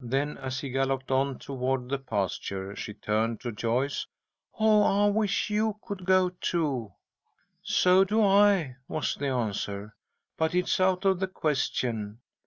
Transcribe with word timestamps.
Then, 0.00 0.36
as 0.36 0.60
he 0.60 0.68
galloped 0.68 1.10
on 1.10 1.38
toward 1.38 1.88
the 1.88 1.98
pasture, 1.98 2.76
she 2.76 2.92
turned 2.92 3.40
to 3.40 3.52
Joyce. 3.52 4.06
"Oh, 4.60 4.82
I 4.82 5.08
wish 5.08 5.48
you 5.48 5.78
could 5.82 6.04
go, 6.04 6.28
too!" 6.42 6.92
"So 7.62 8.04
do 8.04 8.22
I," 8.22 8.76
was 8.86 9.14
the 9.14 9.28
answer; 9.28 9.94
"but 10.36 10.54
it's 10.54 10.78
out 10.78 11.06
of 11.06 11.20
the 11.20 11.26
question. 11.26 12.20